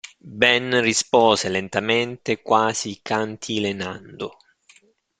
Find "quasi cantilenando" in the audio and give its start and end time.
2.41-4.35